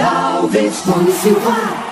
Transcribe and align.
Alves, 0.00 0.82
Silva. 1.20 1.88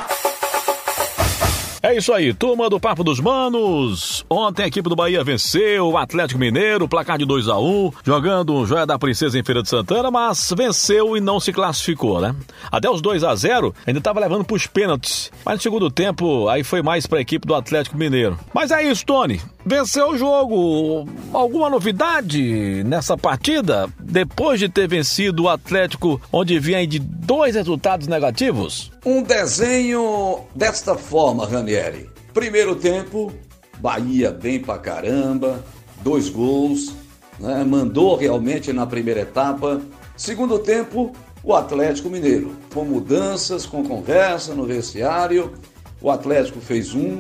É 1.87 1.97
isso 1.97 2.13
aí, 2.13 2.35
turma 2.35 2.69
do 2.69 2.81
Papo 2.81 3.05
dos 3.05 3.21
Manos. 3.21 4.25
Ontem 4.29 4.65
a 4.65 4.67
equipe 4.67 4.89
do 4.89 4.97
Bahia 4.97 5.23
venceu 5.23 5.91
o 5.91 5.97
Atlético 5.97 6.41
Mineiro, 6.41 6.89
placar 6.89 7.17
de 7.17 7.25
2 7.25 7.47
a 7.49 7.61
1 7.61 7.93
jogando 8.03 8.55
o 8.55 8.67
Joia 8.67 8.85
da 8.85 8.99
Princesa 8.99 9.39
em 9.39 9.45
Feira 9.45 9.63
de 9.63 9.69
Santana, 9.69 10.11
mas 10.11 10.53
venceu 10.57 11.17
e 11.17 11.21
não 11.21 11.39
se 11.39 11.53
classificou, 11.53 12.21
né? 12.21 12.35
Até 12.73 12.91
os 12.91 13.01
2 13.01 13.23
a 13.23 13.33
0 13.37 13.73
ainda 13.87 14.01
estava 14.01 14.19
levando 14.19 14.45
para 14.45 14.57
os 14.57 14.67
pênaltis, 14.67 15.31
mas 15.45 15.55
no 15.55 15.63
segundo 15.63 15.89
tempo 15.89 16.49
aí 16.49 16.65
foi 16.65 16.83
mais 16.83 17.07
para 17.07 17.19
a 17.19 17.23
equipe 17.23 17.47
do 17.47 17.55
Atlético 17.55 17.97
Mineiro. 17.97 18.37
Mas 18.53 18.73
é 18.73 18.83
isso, 18.83 19.07
Tony. 19.07 19.41
Venceu 19.69 20.11
o 20.11 20.17
jogo. 20.17 21.09
Alguma 21.33 21.69
novidade 21.69 22.85
nessa 22.85 23.19
partida? 23.19 23.89
Depois 23.99 24.61
de 24.61 24.69
ter 24.69 24.87
vencido 24.87 25.43
o 25.43 25.49
Atlético, 25.49 26.21
onde 26.33 26.57
vinha 26.61 26.87
de 26.87 27.01
dois 27.01 27.57
resultados 27.57 28.07
negativos? 28.07 28.93
Um 29.05 29.25
desenho 29.25 30.45
desta 30.55 30.95
forma, 30.95 31.45
Ranieri. 31.45 32.09
Primeiro 32.33 32.77
tempo, 32.77 33.33
Bahia 33.81 34.31
bem 34.31 34.61
pra 34.61 34.79
caramba, 34.79 35.65
dois 36.01 36.29
gols, 36.29 36.93
né? 37.41 37.65
mandou 37.65 38.15
realmente 38.15 38.73
na 38.73 38.87
primeira 38.87 39.23
etapa. 39.23 39.83
Segundo 40.17 40.61
tempo, 40.61 41.13
o 41.43 41.53
Atlético 41.53 42.09
Mineiro, 42.09 42.57
com 42.73 42.85
mudanças, 42.85 43.67
com 43.67 43.83
conversa 43.83 44.55
no 44.55 44.65
vestiário. 44.65 45.55
O 46.01 46.09
Atlético 46.09 46.61
fez 46.61 46.95
um, 46.95 47.19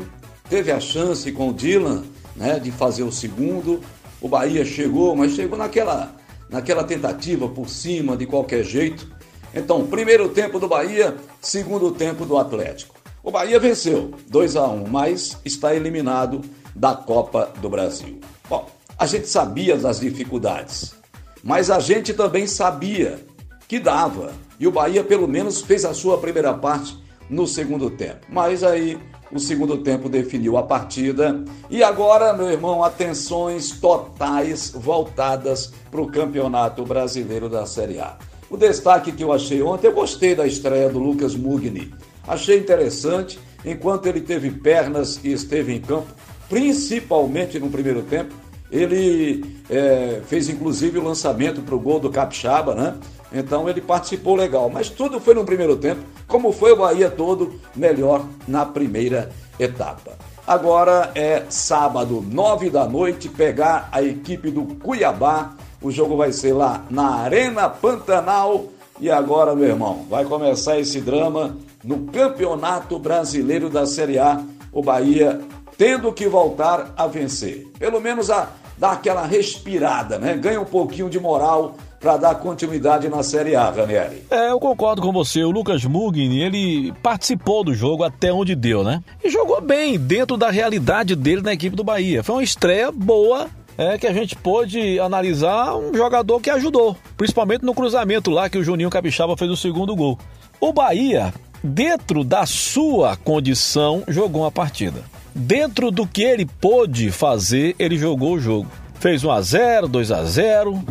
teve 0.49 0.71
a 0.71 0.79
chance 0.79 1.33
com 1.33 1.49
o 1.49 1.53
Dylan 1.53 2.05
né, 2.37 2.59
de 2.59 2.71
fazer 2.71 3.03
o 3.03 3.13
segundo. 3.13 3.81
O 4.21 4.29
Bahia 4.29 4.65
chegou, 4.65 5.17
mas 5.17 5.33
chegou 5.33 5.59
naquela, 5.59 6.15
naquela 6.49 6.85
tentativa 6.85 7.49
por 7.49 7.69
cima, 7.69 8.17
de 8.17 8.27
qualquer 8.27 8.65
jeito. 8.65 9.09
Então, 9.55 9.87
primeiro 9.87 10.29
tempo 10.29 10.59
do 10.59 10.69
Bahia, 10.69 11.17
segundo 11.41 11.91
tempo 11.91 12.25
do 12.25 12.37
Atlético. 12.37 12.95
O 13.23 13.31
Bahia 13.31 13.59
venceu 13.59 14.13
2 14.29 14.57
a 14.57 14.69
1, 14.69 14.87
mas 14.89 15.39
está 15.45 15.75
eliminado 15.75 16.43
da 16.75 16.95
Copa 16.95 17.53
do 17.61 17.69
Brasil. 17.69 18.21
Bom, 18.49 18.69
a 18.99 19.07
gente 19.07 19.29
sabia 19.29 19.77
das 19.77 20.01
dificuldades, 20.01 20.95
mas 21.43 21.71
a 21.71 21.81
gente 21.81 22.15
também 22.15 22.47
sabia 22.47 23.19
que 23.67 23.81
dava. 23.81 24.33
E 24.61 24.67
o 24.67 24.71
Bahia 24.71 25.03
pelo 25.03 25.27
menos 25.27 25.61
fez 25.61 25.85
a 25.85 25.93
sua 25.93 26.19
primeira 26.19 26.55
parte 26.55 26.97
no 27.29 27.47
segundo 27.47 27.91
tempo. 27.91 28.27
Mas 28.29 28.63
aí 28.63 28.99
o 29.31 29.39
segundo 29.39 29.79
tempo 29.79 30.09
definiu 30.09 30.57
a 30.57 30.63
partida. 30.63 31.45
E 31.69 31.83
agora, 31.83 32.33
meu 32.33 32.51
irmão, 32.51 32.83
atenções 32.83 33.71
totais 33.73 34.71
voltadas 34.75 35.73
para 35.91 36.01
o 36.01 36.07
Campeonato 36.07 36.85
Brasileiro 36.85 37.49
da 37.49 37.67
Série 37.67 37.99
A. 37.99 38.17
O 38.49 38.57
destaque 38.57 39.11
que 39.11 39.25
eu 39.25 39.33
achei 39.33 39.61
ontem, 39.63 39.89
eu 39.89 39.93
gostei 39.93 40.35
da 40.35 40.47
estreia 40.47 40.89
do 40.89 40.99
Lucas 40.99 41.35
Mugni. 41.35 41.93
Achei 42.27 42.59
interessante, 42.59 43.39
enquanto 43.65 44.07
ele 44.07 44.21
teve 44.21 44.51
pernas 44.51 45.19
e 45.25 45.33
esteve 45.33 45.75
em 45.75 45.81
campo, 45.81 46.07
principalmente 46.49 47.59
no 47.59 47.69
primeiro 47.69 48.03
tempo. 48.03 48.35
Ele 48.71 49.45
é, 49.71 50.21
fez 50.27 50.49
inclusive 50.49 50.99
o 50.99 51.03
lançamento 51.03 51.63
para 51.63 51.75
o 51.75 51.79
gol 51.79 52.01
do 52.01 52.11
Capixaba, 52.11 52.75
né? 52.75 52.95
Então 53.33 53.69
ele 53.69 53.81
participou 53.81 54.35
legal. 54.35 54.71
Mas 54.71 54.89
tudo 54.89 55.21
foi 55.21 55.35
no 55.35 55.45
primeiro 55.45 55.77
tempo, 55.77 56.03
como 56.27 56.53
foi 56.53 56.73
o 56.73 56.77
Bahia 56.77 57.11
todo, 57.11 57.61
melhor 57.75 58.25
na 58.47 58.65
primeira 58.65 59.31
etapa. 59.59 60.13
Agora 60.47 61.11
é 61.15 61.45
sábado, 61.49 62.25
nove 62.27 62.71
da 62.71 62.87
noite, 62.87 63.29
pegar 63.29 63.89
a 63.91 64.03
equipe 64.03 64.51
do 64.51 64.65
Cuiabá 64.77 65.55
o 65.81 65.91
jogo 65.91 66.17
vai 66.17 66.33
ser 66.33 66.53
lá 66.53 66.85
na 66.91 67.17
Arena 67.17 67.69
Pantanal. 67.69 68.65
E 68.99 69.11
agora, 69.11 69.55
meu 69.55 69.69
irmão, 69.69 70.07
vai 70.09 70.25
começar 70.25 70.79
esse 70.79 71.01
drama 71.01 71.57
no 71.85 72.07
Campeonato 72.07 72.99
Brasileiro 72.99 73.69
da 73.69 73.87
Série 73.87 74.19
A. 74.19 74.43
O 74.73 74.83
Bahia 74.83 75.41
tendo 75.77 76.13
que 76.13 76.27
voltar 76.27 76.95
a 76.97 77.07
vencer. 77.07 77.69
Pelo 77.79 78.01
menos 78.01 78.31
a 78.31 78.49
dar 78.79 78.93
aquela 78.93 79.27
respirada, 79.27 80.19
né? 80.19 80.35
Ganha 80.35 80.61
um 80.61 80.65
pouquinho 80.65 81.11
de 81.11 81.21
moral 81.21 81.77
para 82.07 82.19
dar 82.19 82.37
continuidade 82.37 83.09
na 83.09 83.21
Série 83.25 83.57
A, 83.57 83.69
Ranieri. 83.69 84.23
É, 84.31 84.53
eu 84.53 84.61
concordo 84.61 85.03
com 85.03 85.11
você. 85.13 85.43
O 85.43 85.51
Lucas 85.51 85.85
Mugni, 85.85 86.41
ele 86.41 86.93
participou 87.03 87.65
do 87.65 87.75
jogo 87.75 88.05
até 88.05 88.33
onde 88.33 88.55
deu, 88.55 88.85
né? 88.85 89.03
E 89.25 89.29
jogou 89.29 89.61
bem 89.61 89.99
dentro 89.99 90.37
da 90.37 90.49
realidade 90.49 91.17
dele 91.17 91.43
na 91.43 91.53
equipe 91.53 91.75
do 91.75 91.83
Bahia. 91.83 92.23
Foi 92.23 92.37
uma 92.37 92.45
estreia 92.45 92.93
boa 92.93 93.49
é 93.77 93.99
que 93.99 94.07
a 94.07 94.13
gente 94.13 94.37
pôde 94.37 95.01
analisar 95.01 95.75
um 95.75 95.93
jogador 95.93 96.41
que 96.41 96.49
ajudou, 96.49 96.97
principalmente 97.17 97.65
no 97.65 97.75
cruzamento 97.75 98.31
lá 98.31 98.49
que 98.49 98.57
o 98.57 98.63
Juninho 98.63 98.89
Capixaba 98.89 99.37
fez 99.37 99.51
o 99.51 99.57
segundo 99.57 99.97
gol. 99.97 100.17
O 100.61 100.73
Bahia, 100.73 101.35
dentro 101.63 102.23
da 102.23 102.47
sua 102.47 103.17
condição, 103.17 104.05
jogou 104.07 104.43
uma 104.43 104.53
partida. 104.53 105.03
Dentro 105.35 105.91
do 105.91 106.07
que 106.07 106.23
ele 106.23 106.47
pôde 106.47 107.11
fazer, 107.11 107.75
ele 107.81 107.99
jogou 107.99 108.35
o 108.35 108.41
jogo. 108.41 108.71
Fez 109.01 109.25
1 109.25 109.31
a 109.33 109.43
0, 109.43 109.89
2 109.89 110.13
a 110.13 110.25
0. 110.25 110.85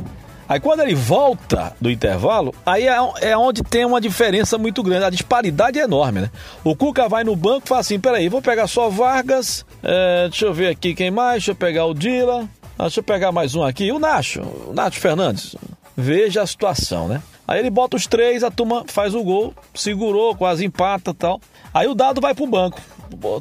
Aí 0.47 0.59
quando 0.59 0.81
ele 0.81 0.94
volta 0.94 1.75
do 1.81 1.89
intervalo, 1.89 2.53
aí 2.66 2.88
é, 2.88 2.97
é 3.22 3.38
onde 3.38 3.63
tem 3.63 3.83
uma 3.83 4.00
diferença 4.00 4.57
muito 4.57 4.83
grande. 4.83 5.06
A 5.06 5.09
disparidade 5.09 5.79
é 5.79 5.83
enorme, 5.83 6.22
né? 6.22 6.31
O 6.63 6.75
Cuca 6.75 7.09
vai 7.09 7.23
no 7.23 7.35
banco 7.35 7.63
e 7.66 7.69
fala 7.69 7.81
assim: 7.81 8.00
peraí, 8.00 8.29
vou 8.29 8.41
pegar 8.41 8.67
só 8.67 8.89
Vargas, 8.89 9.66
é, 9.81 10.28
deixa 10.29 10.45
eu 10.45 10.53
ver 10.53 10.67
aqui 10.67 10.94
quem 10.94 11.09
mais, 11.09 11.35
deixa 11.35 11.51
eu 11.51 11.55
pegar 11.55 11.85
o 11.85 11.94
Dila, 11.94 12.47
ah, 12.78 12.84
deixa 12.84 13.00
eu 13.00 13.03
pegar 13.03 13.31
mais 13.31 13.55
um 13.55 13.63
aqui. 13.63 13.91
O 13.91 14.00
Nacho, 14.00 14.41
o 14.41 14.73
Nacho 14.73 15.00
Fernandes. 15.00 15.55
Veja 15.97 16.41
a 16.41 16.47
situação, 16.47 17.07
né? 17.07 17.22
Aí 17.47 17.59
ele 17.59 17.69
bota 17.69 17.95
os 17.95 18.05
três, 18.05 18.44
a 18.44 18.51
turma 18.51 18.84
faz 18.88 19.16
o 19.16 19.23
gol, 19.23 19.53
segurou, 19.73 20.35
quase 20.35 20.66
empata 20.66 21.13
tal. 21.13 21.39
Aí 21.73 21.88
o 21.88 21.95
dado 21.95 22.19
vai 22.19 22.35
pro 22.35 22.47
banco. 22.47 22.81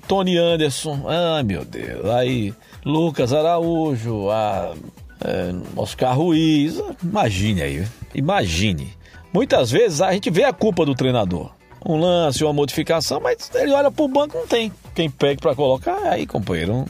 Tony 0.07 0.37
Anderson, 0.37 1.05
ah 1.09 1.43
meu 1.43 1.65
Deus. 1.65 2.05
Aí 2.11 2.55
Lucas 2.85 3.33
Araújo, 3.33 4.31
a, 4.31 4.75
é, 5.25 5.55
Oscar 5.77 6.17
Ruiz. 6.17 6.81
Imagine 7.03 7.63
aí, 7.63 7.87
imagine. 8.15 8.93
Muitas 9.33 9.71
vezes 9.71 10.01
a 10.01 10.13
gente 10.13 10.31
vê 10.31 10.45
a 10.45 10.53
culpa 10.53 10.85
do 10.85 10.95
treinador. 10.95 11.51
Um 11.85 11.97
lance, 11.97 12.45
uma 12.45 12.53
modificação, 12.53 13.21
mas 13.21 13.51
ele 13.55 13.73
olha 13.73 13.91
pro 13.91 14.09
banco 14.09 14.39
não 14.39 14.47
tem. 14.47 14.73
Quem 14.95 15.11
pega 15.11 15.41
para 15.41 15.55
colocar, 15.55 15.99
aí 16.05 16.27
companheiro, 16.27 16.87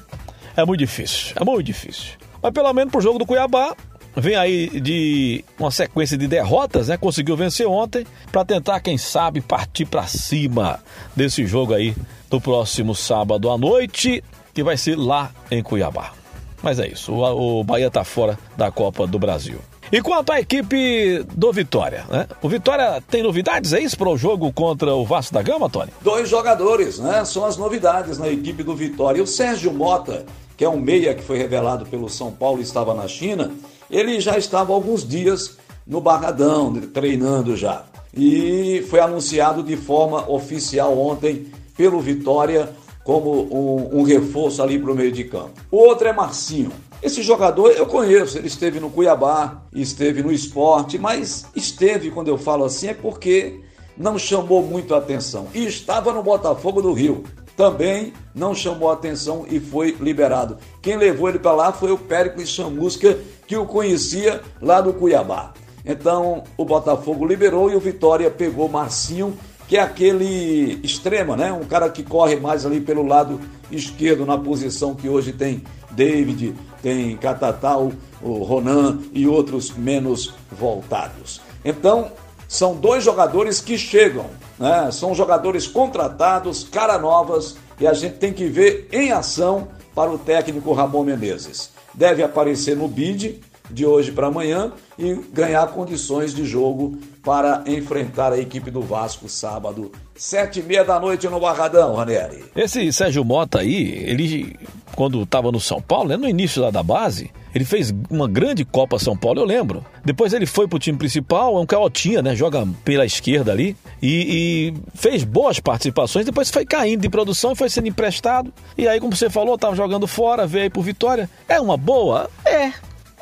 é 0.57 0.65
muito 0.65 0.81
difícil, 0.81 1.35
é 1.41 1.45
muito 1.45 1.65
difícil. 1.65 2.13
Mas 2.43 2.53
pelo 2.53 2.73
menos 2.73 2.93
pro 2.93 3.01
jogo 3.01 3.19
do 3.19 3.27
Cuiabá, 3.27 3.75
vem 4.15 4.37
aí 4.37 4.69
de 4.81 5.45
uma 5.59 5.71
sequência 5.71 6.17
de 6.17 6.29
derrotas, 6.29 6.89
né? 6.89 6.97
Conseguiu 6.97 7.37
vencer 7.37 7.67
ontem 7.67 8.07
para 8.31 8.45
tentar, 8.45 8.81
quem 8.81 8.99
sabe, 8.99 9.41
partir 9.41 9.87
para 9.87 10.07
cima 10.07 10.81
desse 11.17 11.47
jogo 11.47 11.75
aí 11.75 11.95
do 12.31 12.41
próximo 12.41 12.95
sábado 12.95 13.51
à 13.51 13.59
noite, 13.59 14.23
que 14.53 14.63
vai 14.63 14.77
ser 14.77 14.97
lá 14.97 15.33
em 15.51 15.63
Cuiabá. 15.63 16.24
Mas 16.65 16.79
é 16.79 16.89
isso, 16.89 17.13
o, 17.13 17.63
Bahia 17.63 17.91
tá 17.91 18.03
fora 18.05 18.39
da 18.57 18.71
Copa 18.71 19.07
do 19.07 19.19
Brasil. 19.19 19.59
E 19.93 20.01
quanto 20.01 20.33
à 20.33 20.41
equipe 20.41 21.23
do 21.35 21.53
Vitória, 21.53 22.07
né? 22.09 22.27
O 22.41 22.49
Vitória 22.49 23.03
tem 23.07 23.23
novidades, 23.23 23.75
é 23.75 23.81
isso, 23.81 23.99
para 23.99 24.09
o 24.09 24.17
jogo 24.17 24.51
contra 24.51 24.95
o 24.95 25.05
Vasco 25.05 25.35
da 25.35 25.43
Gama, 25.43 25.69
Tony? 25.69 25.91
Dois 26.01 26.27
jogadores, 26.27 26.99
né? 26.99 27.23
São 27.27 27.45
as 27.45 27.59
novidades 27.59 28.17
na 28.17 28.29
equipe 28.29 28.63
do 28.63 28.75
Vitória. 28.75 29.23
O 29.23 29.27
Sérgio 29.27 29.75
Mota, 29.75 30.25
que 30.57 30.65
é 30.65 30.69
um 30.69 30.81
meia 30.81 31.15
que 31.15 31.23
foi 31.23 31.37
revelado 31.37 31.85
pelo 31.85 32.09
São 32.09 32.33
Paulo 32.33 32.61
e 32.61 32.63
estava 32.63 32.95
na 32.95 33.07
China, 33.07 33.51
ele 33.91 34.19
já 34.19 34.39
estava 34.39 34.73
há 34.73 34.75
alguns 34.75 35.07
dias 35.07 35.59
no 35.87 36.01
Barradão, 36.01 36.73
treinando 36.95 37.55
já. 37.55 37.85
E 38.17 38.87
foi 38.89 39.01
anunciado 39.01 39.63
de 39.63 39.77
forma 39.77 40.31
oficial 40.31 40.99
ontem 40.99 41.47
pelo 41.77 42.01
Vitória 42.01 42.71
como 43.05 43.43
um, 43.55 44.01
um 44.01 44.03
reforço 44.03 44.63
ali 44.63 44.79
para 44.79 44.91
o 44.91 44.95
meio 44.95 45.13
de 45.13 45.25
campo. 45.25 45.53
O 45.71 45.77
outro 45.77 46.09
é 46.09 46.13
Marcinho. 46.13 46.73
Esse 47.03 47.23
jogador 47.23 47.71
eu 47.73 47.87
conheço, 47.87 48.39
ele 48.39 48.47
esteve 48.47 48.81
no 48.81 48.91
Cuiabá, 48.91 49.63
esteve 49.75 50.23
no 50.23 50.33
esporte, 50.33 50.99
mas 50.99 51.45
esteve, 51.55 52.11
quando 52.11 52.29
eu 52.29 52.39
falo 52.39 52.65
assim, 52.65 52.89
é 52.89 52.95
porque 52.95 53.61
não 53.97 54.19
chamou 54.19 54.63
muito 54.63 54.95
a 54.95 54.99
atenção. 54.99 55.47
E 55.55 55.67
estava 55.67 56.13
no 56.13 56.23
Botafogo 56.23 56.81
do 56.81 56.93
Rio 56.93 57.23
também 57.57 58.13
não 58.35 58.55
chamou 58.55 58.91
atenção 58.91 59.47
e 59.49 59.61
foi 59.61 59.97
liberado. 60.01 60.59
Quem 60.83 60.97
levou 60.97 61.29
ele 61.29 61.39
para 61.39 61.53
lá 61.53 61.73
foi 61.73 61.93
o 61.93 61.99
Péricles 61.99 62.49
Chamusca, 62.49 63.19
que 63.47 63.57
o 63.57 63.67
conhecia 63.67 64.41
lá 64.61 64.81
do 64.81 64.93
Cuiabá. 64.93 65.53
Então 65.85 66.43
o 66.57 66.65
Botafogo 66.65 67.27
liberou 67.27 67.71
e 67.71 67.77
o 67.77 67.81
Vitória 67.81 68.31
pegou 68.31 68.69
Marcinho, 68.69 69.37
que 69.69 69.77
é 69.77 69.81
aquele 69.81 70.81
extrema, 70.83 71.37
né? 71.37 71.53
Um 71.53 71.65
cara 71.65 71.89
que 71.89 72.03
corre 72.03 72.37
mais 72.37 72.67
ali 72.67 72.81
pelo 72.81 73.07
lado 73.07 73.41
esquerdo, 73.71 74.27
na 74.27 74.39
posição 74.39 74.95
que 74.95 75.09
hoje 75.09 75.33
tem 75.33 75.65
David, 75.91 76.55
tem 76.83 77.17
Catatal, 77.17 77.93
o 78.23 78.43
Ronan 78.43 78.99
e 79.13 79.27
outros 79.27 79.71
menos 79.71 80.35
voltados. 80.51 81.41
Então, 81.65 82.13
são 82.47 82.75
dois 82.75 83.03
jogadores 83.03 83.61
que 83.61 83.79
chegam 83.79 84.27
né? 84.59 84.91
São 84.93 85.15
jogadores 85.15 85.67
contratados, 85.67 86.65
cara 86.65 86.99
novas, 86.99 87.57
e 87.79 87.87
a 87.87 87.93
gente 87.93 88.17
tem 88.17 88.33
que 88.33 88.47
ver 88.47 88.89
em 88.93 89.11
ação 89.11 89.69
para 89.95 90.11
o 90.11 90.19
técnico 90.19 90.73
Ramon 90.73 91.05
Menezes. 91.05 91.71
Deve 91.93 92.23
aparecer 92.23 92.77
no 92.77 92.89
BID, 92.89 93.41
de 93.71 93.87
hoje 93.87 94.13
para 94.13 94.27
amanhã 94.27 94.73
e 94.99 95.15
ganhar 95.33 95.67
condições 95.69 96.35
de 96.35 96.45
jogo 96.45 96.99
para 97.23 97.65
enfrentar 97.67 98.33
a 98.33 98.39
equipe 98.39 98.71
do 98.71 98.83
Vasco 98.83 99.29
sábado, 99.29 99.91
sete 100.15 100.61
e 100.61 100.63
meia 100.63 100.85
da 100.85 101.01
noite 101.01 101.29
no 101.29 101.41
Barradão, 101.41 101.95
Ranieri. 101.95 102.45
Esse 102.55 102.93
Sérgio 102.93 103.25
Mota 103.25 103.61
aí, 103.61 104.05
ele, 104.07 104.57
quando 104.95 105.23
estava 105.23 105.51
no 105.51 105.59
São 105.59 105.81
Paulo, 105.81 106.11
né, 106.11 106.17
no 106.17 106.29
início 106.29 106.61
lá 106.61 106.71
da 106.71 106.83
base, 106.83 107.31
ele 107.55 107.65
fez 107.65 107.95
uma 108.11 108.29
grande 108.29 108.65
Copa 108.65 108.99
São 108.99 109.17
Paulo, 109.17 109.41
eu 109.41 109.45
lembro. 109.45 109.85
Depois 110.05 110.33
ele 110.33 110.45
foi 110.45 110.67
pro 110.67 110.79
time 110.79 110.99
principal, 110.99 111.57
é 111.57 111.61
um 111.61 111.67
caotinha, 111.67 112.21
né? 112.21 112.35
Joga 112.35 112.67
pela 112.85 113.07
esquerda 113.07 113.53
ali. 113.53 113.77
E, 114.03 114.73
e, 114.73 114.75
fez 114.95 115.23
boas 115.23 115.61
participações, 115.61 116.27
depois 116.27 116.51
foi 116.51 116.67
caindo 116.67 117.03
de 117.03 117.09
produção 117.09 117.53
e 117.53 117.57
foi 117.57 117.71
sendo 117.71 117.87
emprestado. 117.87 118.53
E 118.77 118.89
aí, 118.89 118.99
como 118.99 119.15
você 119.15 119.31
falou, 119.31 119.57
tava 119.57 119.77
jogando 119.77 120.07
fora, 120.07 120.49
veio 120.49 120.65
aí 120.65 120.71
por 120.71 120.83
Vitória. 120.83 121.31
É 121.49 121.61
uma 121.61 121.77
boa? 121.77 122.29
É. 122.45 122.73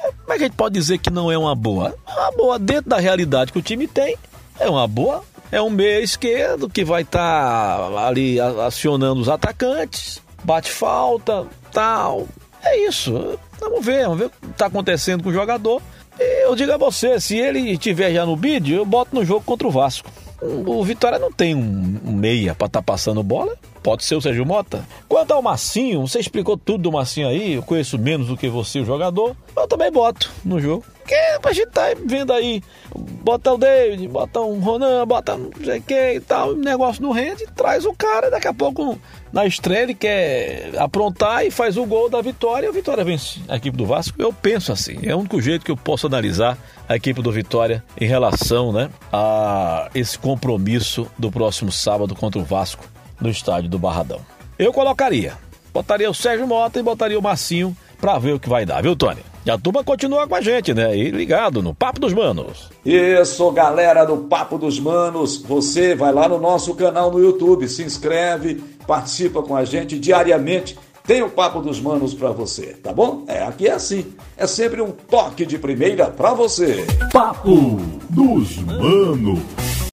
Como 0.02 0.32
é 0.32 0.36
que 0.36 0.44
a 0.44 0.46
gente 0.46 0.56
pode 0.56 0.74
dizer 0.74 0.98
que 0.98 1.10
não 1.10 1.30
é 1.30 1.38
uma 1.38 1.54
boa? 1.54 1.94
É 2.06 2.12
uma 2.12 2.32
boa 2.32 2.58
dentro 2.58 2.90
da 2.90 2.98
realidade 2.98 3.52
que 3.52 3.58
o 3.58 3.62
time 3.62 3.86
tem. 3.86 4.16
É 4.58 4.68
uma 4.68 4.86
boa. 4.86 5.24
É 5.50 5.60
um 5.60 5.70
meia 5.70 6.00
esquerdo 6.00 6.68
que 6.68 6.84
vai 6.84 7.02
estar 7.02 7.90
tá 7.90 8.06
ali 8.06 8.40
acionando 8.40 9.20
os 9.20 9.28
atacantes, 9.28 10.22
bate 10.42 10.70
falta, 10.70 11.46
tal. 11.70 12.26
É 12.62 12.86
isso. 12.86 13.38
Vamos 13.60 13.84
ver, 13.84 14.04
vamos 14.04 14.18
ver 14.18 14.26
o 14.26 14.30
que 14.30 14.46
está 14.46 14.66
acontecendo 14.66 15.22
com 15.22 15.30
o 15.30 15.32
jogador. 15.32 15.82
Eu 16.18 16.54
digo 16.54 16.72
a 16.72 16.76
você, 16.76 17.20
se 17.20 17.36
ele 17.36 17.70
estiver 17.70 18.12
já 18.12 18.24
no 18.24 18.36
bid, 18.36 18.72
eu 18.72 18.84
boto 18.84 19.14
no 19.14 19.24
jogo 19.24 19.44
contra 19.44 19.66
o 19.66 19.70
Vasco. 19.70 20.10
O 20.40 20.82
Vitória 20.84 21.18
não 21.18 21.30
tem 21.30 21.54
um, 21.54 22.00
meia 22.04 22.54
para 22.54 22.66
estar 22.66 22.80
tá 22.80 22.82
passando 22.82 23.22
bola. 23.22 23.56
Pode 23.82 24.04
ser 24.04 24.14
o 24.14 24.20
Sérgio 24.20 24.46
Mota. 24.46 24.86
Quanto 25.08 25.32
ao 25.32 25.42
Massinho, 25.42 26.06
você 26.06 26.20
explicou 26.20 26.56
tudo 26.56 26.82
do 26.82 26.92
Massinho 26.92 27.28
aí. 27.28 27.54
Eu 27.54 27.62
conheço 27.62 27.98
menos 27.98 28.28
do 28.28 28.36
que 28.36 28.48
você, 28.48 28.78
o 28.78 28.84
jogador. 28.84 29.36
Eu 29.56 29.66
também 29.66 29.90
boto 29.90 30.30
no 30.44 30.60
jogo. 30.60 30.84
Porque 31.02 31.14
a 31.48 31.52
gente 31.52 31.70
tá 31.70 31.82
vendo 32.06 32.32
aí, 32.32 32.62
bota 32.94 33.52
o 33.52 33.58
David, 33.58 34.06
bota 34.06 34.40
um 34.40 34.60
Ronan, 34.60 35.04
bota 35.04 35.36
não 35.36 35.50
sei 35.64 35.80
quem 35.80 36.16
e 36.16 36.20
tal, 36.20 36.50
o 36.50 36.54
negócio 36.54 37.02
não 37.02 37.10
rende, 37.10 37.44
traz 37.56 37.84
o 37.84 37.92
cara, 37.92 38.30
daqui 38.30 38.46
a 38.46 38.54
pouco 38.54 38.96
na 39.32 39.44
estreia 39.44 39.82
ele 39.82 39.94
quer 39.94 40.70
aprontar 40.78 41.44
e 41.44 41.50
faz 41.50 41.76
o 41.76 41.84
gol 41.84 42.08
da 42.08 42.22
vitória 42.22 42.66
e 42.66 42.68
a 42.68 42.72
Vitória 42.72 43.04
vence 43.04 43.40
a 43.48 43.56
equipe 43.56 43.76
do 43.76 43.84
Vasco. 43.84 44.14
Eu 44.16 44.32
penso 44.32 44.70
assim, 44.72 45.00
é 45.02 45.14
o 45.14 45.18
único 45.18 45.42
jeito 45.42 45.64
que 45.64 45.72
eu 45.72 45.76
posso 45.76 46.06
analisar 46.06 46.56
a 46.88 46.94
equipe 46.94 47.20
do 47.20 47.32
Vitória 47.32 47.82
em 48.00 48.06
relação 48.06 48.72
né, 48.72 48.88
a 49.12 49.90
esse 49.94 50.16
compromisso 50.16 51.10
do 51.18 51.32
próximo 51.32 51.72
sábado 51.72 52.14
contra 52.14 52.40
o 52.40 52.44
Vasco 52.44 52.84
no 53.22 53.30
estádio 53.30 53.70
do 53.70 53.78
Barradão. 53.78 54.20
Eu 54.58 54.72
colocaria, 54.72 55.34
botaria 55.72 56.10
o 56.10 56.14
Sérgio 56.14 56.46
Mota 56.46 56.78
e 56.78 56.82
botaria 56.82 57.18
o 57.18 57.22
Massinho 57.22 57.76
para 58.00 58.18
ver 58.18 58.34
o 58.34 58.40
que 58.40 58.48
vai 58.48 58.66
dar, 58.66 58.82
viu, 58.82 58.96
Tony? 58.96 59.20
E 59.44 59.50
a 59.50 59.58
turma 59.58 59.82
continua 59.82 60.26
com 60.28 60.36
a 60.36 60.40
gente, 60.40 60.72
né? 60.72 60.96
E 60.96 61.10
ligado 61.10 61.62
no 61.62 61.74
Papo 61.74 62.00
dos 62.00 62.12
Manos. 62.12 62.70
Isso, 62.84 63.50
galera 63.50 64.04
do 64.04 64.18
Papo 64.18 64.56
dos 64.56 64.78
Manos. 64.78 65.42
Você 65.42 65.96
vai 65.96 66.12
lá 66.12 66.28
no 66.28 66.38
nosso 66.38 66.74
canal 66.74 67.10
no 67.10 67.18
YouTube, 67.18 67.66
se 67.68 67.82
inscreve, 67.82 68.62
participa 68.86 69.42
com 69.42 69.56
a 69.56 69.64
gente 69.64 69.98
diariamente. 69.98 70.78
Tem 71.04 71.22
o 71.22 71.28
Papo 71.28 71.60
dos 71.60 71.80
Manos 71.80 72.14
para 72.14 72.30
você, 72.30 72.76
tá 72.80 72.92
bom? 72.92 73.24
É, 73.26 73.42
aqui 73.42 73.66
é 73.66 73.72
assim. 73.72 74.12
É 74.36 74.46
sempre 74.46 74.80
um 74.80 74.92
toque 74.92 75.44
de 75.44 75.58
primeira 75.58 76.06
para 76.06 76.32
você. 76.32 76.86
Papo 77.12 77.80
dos 78.08 78.58
Manos. 78.58 79.61